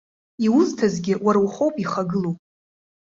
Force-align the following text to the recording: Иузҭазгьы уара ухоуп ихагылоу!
Иузҭазгьы 0.45 1.13
уара 1.25 1.39
ухоуп 1.45 1.75
ихагылоу! 1.79 2.35